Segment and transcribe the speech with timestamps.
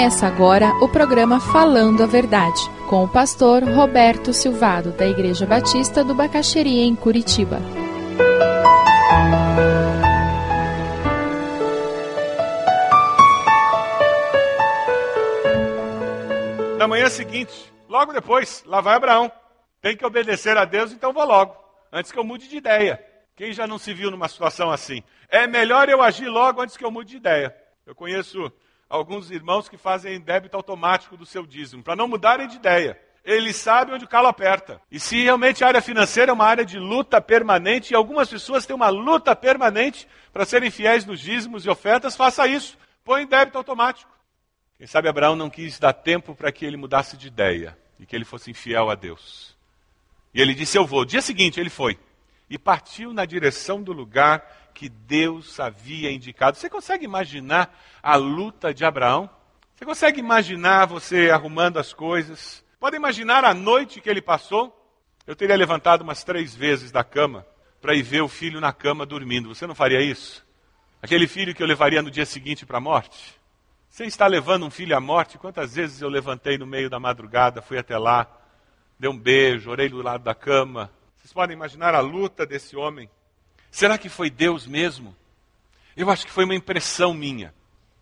[0.00, 2.58] Começa agora o programa Falando a Verdade,
[2.88, 7.58] com o pastor Roberto Silvado, da Igreja Batista do Bacaxeria, em Curitiba.
[16.78, 19.30] Na manhã seguinte, logo depois, lá vai Abraão.
[19.82, 21.54] Tem que obedecer a Deus, então vou logo,
[21.92, 23.04] antes que eu mude de ideia.
[23.36, 25.02] Quem já não se viu numa situação assim?
[25.28, 27.54] É melhor eu agir logo antes que eu mude de ideia.
[27.84, 28.50] Eu conheço
[28.90, 33.00] alguns irmãos que fazem débito automático do seu dízimo, para não mudarem de ideia.
[33.24, 34.82] Eles sabem onde o calo aperta.
[34.90, 38.66] E se realmente a área financeira é uma área de luta permanente, e algumas pessoas
[38.66, 42.76] têm uma luta permanente para serem fiéis nos dízimos e ofertas, faça isso.
[43.04, 44.10] Põe débito automático.
[44.76, 48.16] Quem sabe Abraão não quis dar tempo para que ele mudasse de ideia e que
[48.16, 49.54] ele fosse infiel a Deus.
[50.32, 51.04] E ele disse: Eu vou.
[51.04, 51.98] Dia seguinte ele foi.
[52.50, 56.56] E partiu na direção do lugar que Deus havia indicado.
[56.56, 59.30] Você consegue imaginar a luta de Abraão?
[59.76, 62.64] Você consegue imaginar você arrumando as coisas?
[62.80, 64.76] Pode imaginar a noite que ele passou?
[65.26, 67.46] Eu teria levantado umas três vezes da cama
[67.80, 69.54] para ir ver o filho na cama dormindo.
[69.54, 70.44] Você não faria isso?
[71.00, 73.38] Aquele filho que eu levaria no dia seguinte para a morte?
[73.88, 75.38] Você está levando um filho à morte?
[75.38, 78.26] Quantas vezes eu levantei no meio da madrugada, fui até lá,
[78.98, 80.90] dei um beijo, orei do lado da cama.
[81.30, 83.08] Vocês podem imaginar a luta desse homem?
[83.70, 85.14] Será que foi Deus mesmo?
[85.96, 87.54] Eu acho que foi uma impressão minha.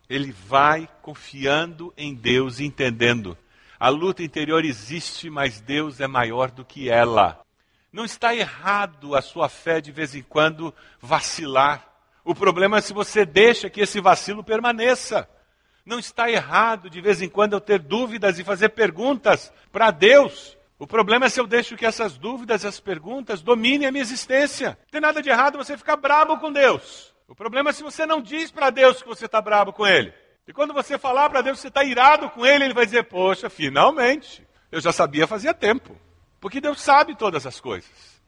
[0.09, 3.37] Ele vai confiando em Deus e entendendo.
[3.79, 7.39] A luta interior existe, mas Deus é maior do que ela.
[7.93, 11.87] Não está errado a sua fé de vez em quando vacilar.
[12.25, 15.29] O problema é se você deixa que esse vacilo permaneça.
[15.85, 20.57] Não está errado de vez em quando eu ter dúvidas e fazer perguntas para Deus.
[20.79, 24.79] O problema é se eu deixo que essas dúvidas, essas perguntas dominem a minha existência.
[24.83, 27.13] Não tem nada de errado você ficar brabo com Deus.
[27.27, 30.13] O problema é se você não diz para Deus que você está brabo com Ele.
[30.47, 33.03] E quando você falar para Deus que você está irado com Ele, Ele vai dizer:
[33.05, 35.97] Poxa, finalmente, eu já sabia fazia tempo.
[36.41, 38.19] Porque Deus sabe todas as coisas.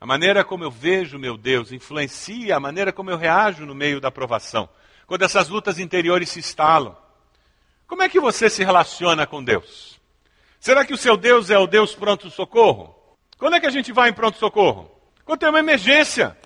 [0.00, 4.00] A maneira como eu vejo meu Deus influencia a maneira como eu reajo no meio
[4.00, 4.68] da provação.
[5.06, 6.96] Quando essas lutas interiores se instalam.
[7.86, 9.95] Como é que você se relaciona com Deus?
[10.60, 12.94] Será que o seu Deus é o Deus pronto-socorro?
[13.38, 14.90] Quando é que a gente vai em pronto-socorro?
[15.24, 16.36] Quando tem uma emergência.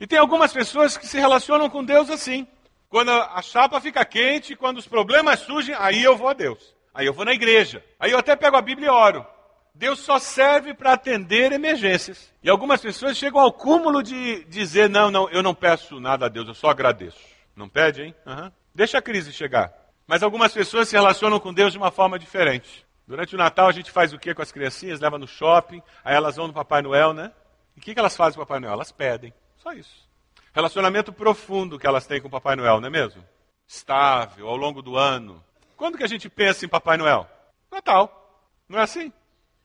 [0.00, 2.46] E tem algumas pessoas que se relacionam com Deus assim.
[2.88, 6.74] Quando a chapa fica quente, quando os problemas surgem, aí eu vou a Deus.
[6.94, 7.84] Aí eu vou na igreja.
[7.98, 9.26] Aí eu até pego a Bíblia e oro.
[9.74, 12.32] Deus só serve para atender emergências.
[12.42, 16.28] E algumas pessoas chegam ao cúmulo de dizer: não, não, eu não peço nada a
[16.28, 17.18] Deus, eu só agradeço.
[17.54, 18.14] Não pede, hein?
[18.26, 18.50] Uhum.
[18.74, 19.72] Deixa a crise chegar.
[20.06, 22.84] Mas algumas pessoas se relacionam com Deus de uma forma diferente.
[23.08, 25.00] Durante o Natal a gente faz o que com as criancinhas?
[25.00, 27.32] Leva no shopping, aí elas vão no Papai Noel, né?
[27.74, 28.74] E o que, que elas fazem com o Papai Noel?
[28.74, 29.32] Elas pedem.
[29.56, 30.06] Só isso.
[30.52, 33.24] Relacionamento profundo que elas têm com o Papai Noel, não é mesmo?
[33.66, 35.42] Estável, ao longo do ano.
[35.74, 37.26] Quando que a gente pensa em Papai Noel?
[37.72, 38.44] Natal.
[38.68, 39.10] Não é assim?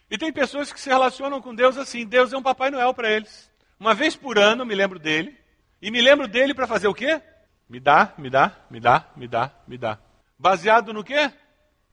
[0.10, 2.06] E tem pessoas que se relacionam com Deus assim.
[2.06, 3.52] Deus é um Papai Noel para eles.
[3.78, 5.38] Uma vez por ano me lembro dele.
[5.82, 7.22] E me lembro dele para fazer o quê?
[7.68, 10.00] Me dá, me dá, me dá, me dá, me dá.
[10.40, 11.30] Baseado no quê?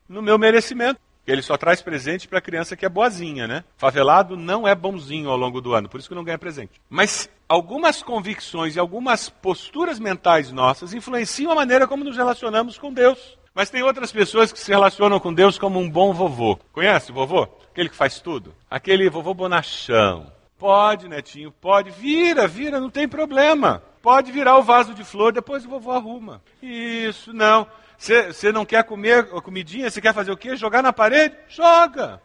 [0.09, 1.10] No meu merecimento.
[1.31, 3.63] Ele só traz presente para a criança que é boazinha, né?
[3.77, 6.81] Favelado não é bonzinho ao longo do ano, por isso que não ganha presente.
[6.89, 12.93] Mas algumas convicções e algumas posturas mentais nossas influenciam a maneira como nos relacionamos com
[12.93, 13.39] Deus.
[13.55, 16.59] Mas tem outras pessoas que se relacionam com Deus como um bom vovô.
[16.73, 17.49] Conhece o vovô?
[17.71, 18.53] Aquele que faz tudo.
[18.69, 20.33] Aquele vovô bonachão.
[20.59, 21.91] Pode, netinho, pode.
[21.91, 23.83] Vira, vira, não tem problema.
[24.03, 26.43] Pode virar o vaso de flor, depois o vovô arruma.
[26.63, 27.67] Isso, não.
[28.01, 30.57] Você não quer comer a comidinha, você quer fazer o quê?
[30.57, 31.37] Jogar na parede?
[31.49, 32.19] Joga.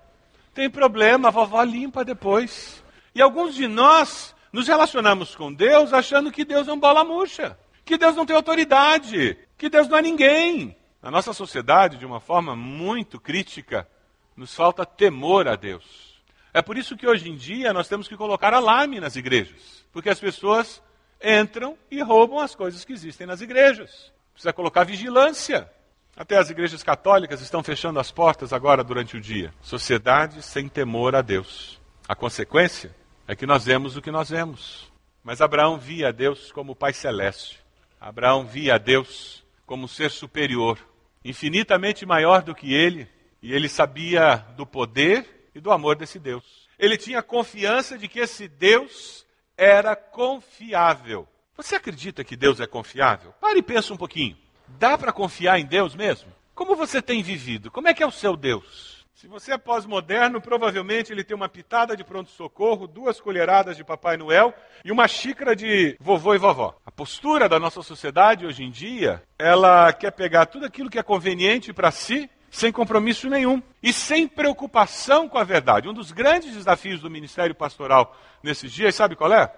[0.53, 2.81] Tem problema, a vovó limpa depois.
[3.13, 7.59] E alguns de nós nos relacionamos com Deus achando que Deus é um bola murcha,
[7.84, 10.78] que Deus não tem autoridade, que Deus não é ninguém.
[11.03, 13.85] Na nossa sociedade, de uma forma muito crítica,
[14.34, 16.24] nos falta temor a Deus.
[16.53, 20.09] É por isso que hoje em dia nós temos que colocar alarme nas igrejas, porque
[20.09, 20.82] as pessoas
[21.22, 24.16] entram e roubam as coisas que existem nas igrejas.
[24.35, 25.72] Precisa colocar vigilância.
[26.16, 29.53] Até as igrejas católicas estão fechando as portas agora durante o dia.
[29.62, 31.82] Sociedade sem temor a Deus.
[32.08, 32.96] A consequência
[33.28, 34.90] é que nós vemos o que nós vemos.
[35.22, 37.59] Mas Abraão via a Deus como Pai Celeste.
[38.00, 40.79] Abraão via a Deus como um ser superior,
[41.23, 43.09] infinitamente maior do que ele,
[43.41, 46.70] e ele sabia do poder e do amor desse Deus.
[46.79, 49.26] Ele tinha confiança de que esse Deus
[49.58, 51.28] era confiável.
[51.58, 53.34] Você acredita que Deus é confiável?
[53.41, 54.38] Pare e pensa um pouquinho.
[54.67, 56.32] Dá para confiar em Deus mesmo?
[56.53, 57.70] Como você tem vivido?
[57.70, 59.06] Como é que é o seu Deus?
[59.16, 64.17] Se você é pós-moderno, provavelmente ele tem uma pitada de pronto-socorro, duas colheradas de Papai
[64.17, 64.53] Noel
[64.84, 66.78] e uma xícara de vovô e vovó.
[66.85, 71.03] A postura da nossa sociedade hoje em dia, ela quer pegar tudo aquilo que é
[71.03, 75.90] conveniente para si, sem compromisso nenhum e sem preocupação com a verdade.
[75.90, 79.52] Um dos grandes desafios do ministério pastoral nesses dias, sabe qual é?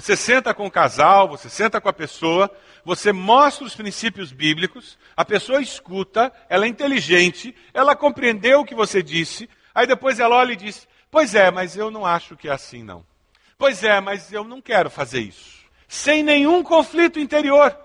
[0.00, 2.48] Você senta com o casal, você senta com a pessoa,
[2.84, 8.76] você mostra os princípios bíblicos, a pessoa escuta, ela é inteligente, ela compreendeu o que
[8.76, 12.48] você disse, aí depois ela olha e diz: Pois é, mas eu não acho que
[12.48, 13.04] é assim, não.
[13.58, 15.64] Pois é, mas eu não quero fazer isso.
[15.88, 17.76] Sem nenhum conflito interior.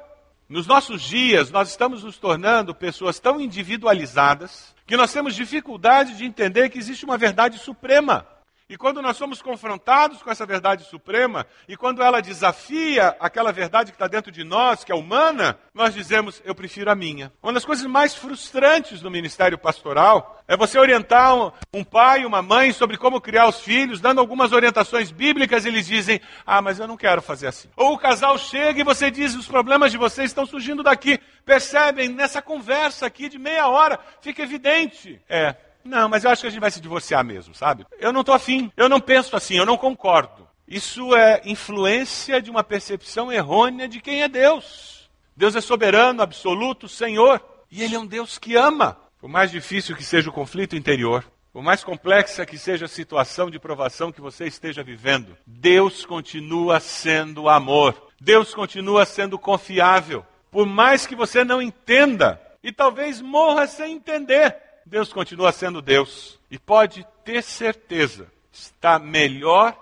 [0.47, 6.25] Nos nossos dias, nós estamos nos tornando pessoas tão individualizadas que nós temos dificuldade de
[6.25, 8.27] entender que existe uma verdade suprema.
[8.69, 13.91] E quando nós somos confrontados com essa verdade suprema, e quando ela desafia aquela verdade
[13.91, 17.31] que está dentro de nós, que é humana, nós dizemos, eu prefiro a minha.
[17.43, 22.41] Uma das coisas mais frustrantes no ministério pastoral é você orientar um, um pai uma
[22.41, 26.79] mãe sobre como criar os filhos, dando algumas orientações bíblicas, e eles dizem, ah, mas
[26.79, 27.69] eu não quero fazer assim.
[27.75, 31.19] Ou o casal chega e você diz, os problemas de vocês estão surgindo daqui.
[31.45, 35.21] Percebem, nessa conversa aqui de meia hora, fica evidente.
[35.27, 37.85] É, não, mas eu acho que a gente vai se divorciar mesmo, sabe?
[37.99, 40.47] Eu não estou afim, eu não penso assim, eu não concordo.
[40.67, 45.09] Isso é influência de uma percepção errônea de quem é Deus.
[45.35, 47.43] Deus é soberano, absoluto, Senhor.
[47.69, 48.97] E Ele é um Deus que ama.
[49.19, 53.49] Por mais difícil que seja o conflito interior, por mais complexa que seja a situação
[53.49, 58.09] de provação que você esteja vivendo, Deus continua sendo amor.
[58.19, 60.25] Deus continua sendo confiável.
[60.49, 66.39] Por mais que você não entenda, e talvez morra sem entender, Deus continua sendo Deus.
[66.49, 69.77] E pode ter certeza, está melhor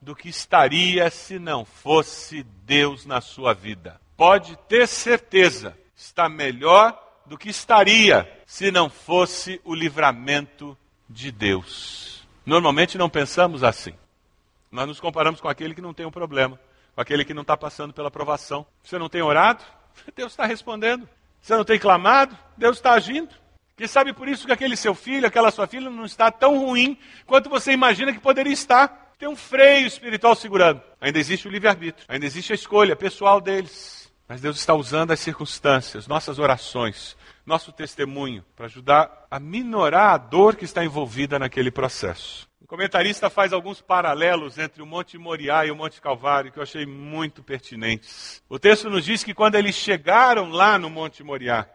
[0.00, 4.00] do que estaria se não fosse Deus na sua vida.
[4.16, 10.76] Pode ter certeza, está melhor do que estaria se não fosse o livramento
[11.08, 12.26] de Deus.
[12.44, 13.94] Normalmente não pensamos assim.
[14.70, 16.58] Nós nos comparamos com aquele que não tem um problema,
[16.94, 18.66] com aquele que não está passando pela provação.
[18.82, 19.62] Você não tem orado?
[20.14, 21.08] Deus está respondendo.
[21.40, 22.36] Você não tem clamado?
[22.56, 23.34] Deus está agindo.
[23.80, 26.98] Quem sabe por isso que aquele seu filho, aquela sua filha não está tão ruim
[27.24, 29.14] quanto você imagina que poderia estar.
[29.18, 30.82] Tem um freio espiritual segurando.
[31.00, 34.12] Ainda existe o livre-arbítrio, ainda existe a escolha pessoal deles.
[34.28, 37.16] Mas Deus está usando as circunstâncias, nossas orações,
[37.46, 42.46] nosso testemunho, para ajudar a minorar a dor que está envolvida naquele processo.
[42.60, 46.62] O comentarista faz alguns paralelos entre o Monte Moriá e o Monte Calvário que eu
[46.62, 48.42] achei muito pertinentes.
[48.46, 51.66] O texto nos diz que quando eles chegaram lá no Monte Moriá,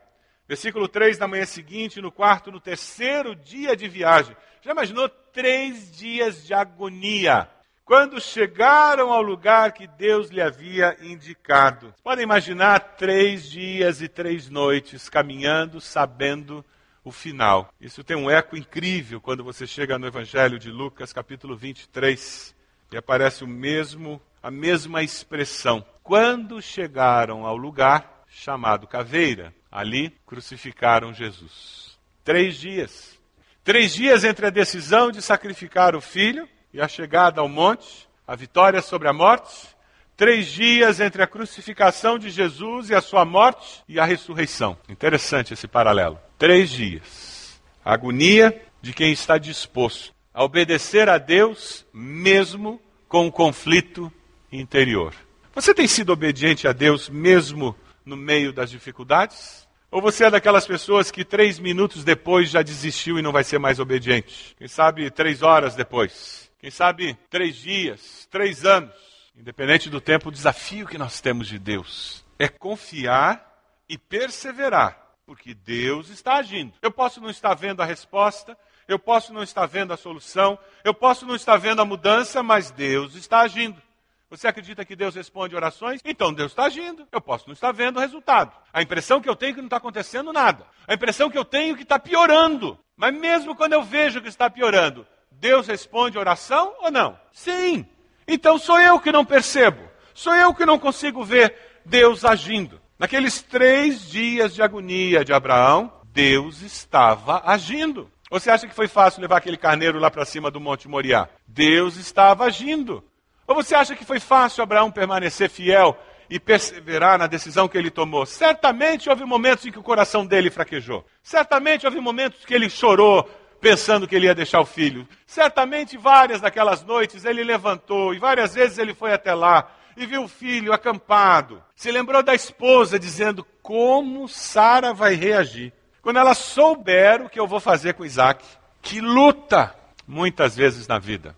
[0.47, 4.35] Versículo 3, na manhã seguinte, no quarto, no terceiro dia de viagem.
[4.61, 7.49] Já imaginou três dias de agonia?
[7.83, 11.93] Quando chegaram ao lugar que Deus lhe havia indicado.
[12.03, 16.65] Podem imaginar três dias e três noites caminhando, sabendo
[17.03, 17.71] o final.
[17.79, 22.55] Isso tem um eco incrível quando você chega no Evangelho de Lucas, capítulo 23,
[22.91, 25.85] e aparece o mesmo, a mesma expressão.
[26.01, 31.99] Quando chegaram ao lugar chamado Caveira, Ali crucificaram Jesus.
[32.23, 33.19] Três dias.
[33.61, 38.37] Três dias entre a decisão de sacrificar o filho e a chegada ao monte, a
[38.37, 39.67] vitória sobre a morte.
[40.15, 44.77] Três dias entre a crucificação de Jesus e a sua morte e a ressurreição.
[44.87, 46.17] Interessante esse paralelo.
[46.39, 47.61] Três dias.
[47.83, 54.09] A agonia de quem está disposto a obedecer a Deus, mesmo com o conflito
[54.49, 55.13] interior.
[55.53, 59.64] Você tem sido obediente a Deus mesmo no meio das dificuldades?
[59.95, 63.59] Ou você é daquelas pessoas que três minutos depois já desistiu e não vai ser
[63.59, 64.53] mais obediente?
[64.57, 66.51] Quem sabe três horas depois?
[66.59, 68.93] Quem sabe três dias, três anos?
[69.37, 75.53] Independente do tempo, o desafio que nós temos de Deus é confiar e perseverar, porque
[75.53, 76.73] Deus está agindo.
[76.81, 78.57] Eu posso não estar vendo a resposta,
[78.89, 82.69] eu posso não estar vendo a solução, eu posso não estar vendo a mudança, mas
[82.69, 83.81] Deus está agindo.
[84.29, 86.01] Você acredita que Deus responde orações?
[86.03, 87.07] Então Deus está agindo.
[87.11, 88.51] Eu posso não estar vendo o resultado.
[88.73, 90.65] A impressão que eu tenho é que não está acontecendo nada.
[90.87, 92.77] A impressão que eu tenho é que está piorando.
[92.97, 97.19] Mas mesmo quando eu vejo que está piorando, Deus responde oração ou não?
[97.31, 97.85] Sim.
[98.27, 99.81] Então sou eu que não percebo.
[100.13, 102.81] Sou eu que não consigo ver Deus agindo.
[102.97, 108.09] Naqueles três dias de agonia de Abraão, Deus estava agindo.
[108.31, 111.29] Você acha que foi fácil levar aquele carneiro lá para cima do Monte Moriá?
[111.47, 113.03] Deus estava agindo.
[113.47, 115.97] Ou você acha que foi fácil Abraão permanecer fiel
[116.29, 118.25] e perseverar na decisão que ele tomou?
[118.25, 121.05] Certamente houve momentos em que o coração dele fraquejou.
[121.21, 123.23] Certamente houve momentos que ele chorou
[123.61, 125.07] pensando que ele ia deixar o filho.
[125.25, 130.23] Certamente várias daquelas noites ele levantou e várias vezes ele foi até lá e viu
[130.23, 131.63] o filho acampado.
[131.75, 135.71] Se lembrou da esposa dizendo como Sara vai reagir
[136.01, 138.43] quando ela souber o que eu vou fazer com Isaac.
[138.81, 139.75] Que luta
[140.07, 141.35] muitas vezes na vida.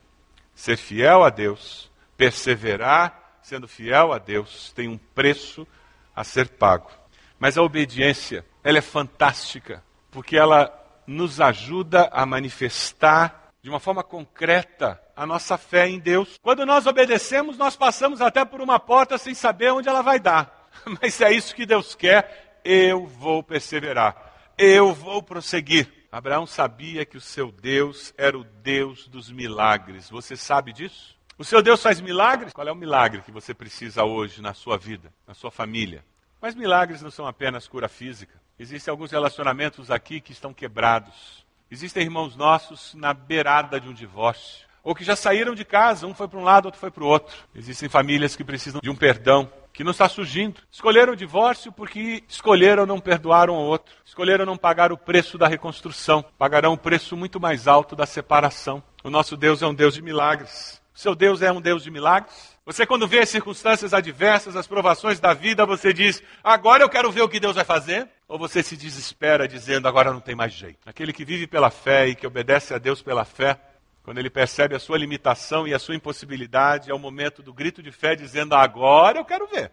[0.53, 5.65] Ser fiel a Deus perseverar sendo fiel a Deus tem um preço
[6.13, 6.91] a ser pago.
[7.39, 9.81] Mas a obediência, ela é fantástica,
[10.11, 10.73] porque ela
[11.07, 16.35] nos ajuda a manifestar de uma forma concreta a nossa fé em Deus.
[16.41, 20.67] Quando nós obedecemos, nós passamos até por uma porta sem saber onde ela vai dar.
[21.01, 24.51] Mas se é isso que Deus quer, eu vou perseverar.
[24.57, 25.87] Eu vou prosseguir.
[26.11, 30.09] Abraão sabia que o seu Deus era o Deus dos milagres.
[30.09, 31.16] Você sabe disso?
[31.39, 32.51] O seu Deus faz milagres?
[32.51, 36.03] Qual é o milagre que você precisa hoje na sua vida, na sua família?
[36.41, 38.41] Mas milagres não são apenas cura física.
[38.57, 41.45] Existem alguns relacionamentos aqui que estão quebrados.
[41.69, 44.65] Existem irmãos nossos na beirada de um divórcio.
[44.83, 47.07] Ou que já saíram de casa, um foi para um lado, outro foi para o
[47.07, 47.37] outro.
[47.53, 50.59] Existem famílias que precisam de um perdão que não está surgindo.
[50.71, 53.93] Escolheram o divórcio porque escolheram não perdoar um ao outro.
[54.03, 56.25] Escolheram não pagar o preço da reconstrução.
[56.35, 58.81] Pagarão o preço muito mais alto da separação.
[59.03, 60.81] O nosso Deus é um Deus de milagres.
[60.95, 62.57] O seu Deus é um Deus de milagres?
[62.65, 67.11] Você, quando vê as circunstâncias adversas, as provações da vida, você diz: agora eu quero
[67.11, 68.09] ver o que Deus vai fazer?
[68.27, 70.79] Ou você se desespera dizendo: agora não tem mais jeito?
[70.87, 73.59] Aquele que vive pela fé e que obedece a Deus pela fé,
[74.07, 77.83] quando ele percebe a sua limitação e a sua impossibilidade, é o momento do grito
[77.83, 79.69] de fé dizendo: agora eu quero ver.